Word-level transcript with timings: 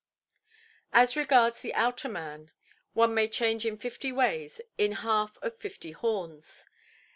As 0.91 1.15
regards 1.15 1.61
the 1.61 1.75
outer 1.75 2.09
man, 2.09 2.49
one 2.93 3.13
may 3.13 3.27
change 3.27 3.67
in 3.67 3.77
fifty 3.77 4.11
ways 4.11 4.59
in 4.75 4.93
half 4.93 5.37
of 5.43 5.55
fifty 5.55 5.93
hornʼs. 5.93 6.63